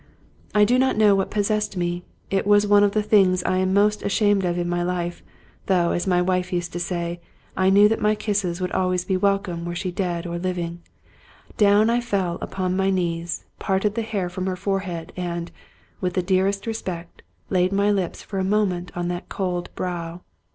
[0.55, 3.71] I do not know what possessed me; it was one of the things I am
[3.71, 5.21] most ashamed of in my life,
[5.67, 7.19] though, as my wife used to say,
[7.55, 10.81] I knew that my kisses would be always welcome were she dead or living;
[11.55, 15.51] down I fell again upon my knees, parted the hair from her forehead, and,
[15.99, 17.21] with the dearest respect,
[17.51, 20.21] laid my lips for a moment on that cold brow.